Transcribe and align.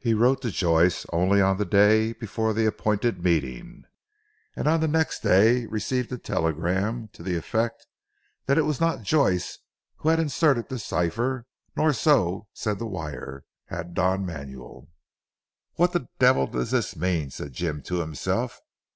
He 0.00 0.14
wrote 0.14 0.42
to 0.42 0.50
Joyce 0.50 1.06
only 1.12 1.40
on 1.40 1.58
the 1.58 1.64
day 1.64 2.12
before 2.12 2.52
the 2.52 2.66
appointed 2.66 3.22
meeting, 3.22 3.84
and 4.56 4.66
on 4.66 4.80
the 4.80 4.88
next 4.88 5.20
day 5.22 5.66
received 5.66 6.10
a 6.10 6.18
telegram, 6.18 7.06
to 7.12 7.22
the 7.22 7.36
effect 7.36 7.86
that 8.46 8.58
it 8.58 8.62
was 8.62 8.80
not 8.80 9.02
Joyce 9.04 9.60
who 9.98 10.08
had 10.08 10.18
inserted 10.18 10.68
the 10.70 10.80
cipher 10.80 11.46
nor, 11.76 11.92
so 11.92 12.48
said 12.52 12.80
the 12.80 12.86
wire, 12.86 13.44
had 13.66 13.94
Don 13.94 14.26
Manuel. 14.26 14.88
"What 15.74 15.92
the 15.92 16.08
devil 16.18 16.48
does 16.48 16.72
this 16.72 16.96
mean?" 16.96 17.30
said 17.30 17.52
Jim 17.52 17.80
to 17.82 18.00
himself. 18.00 18.60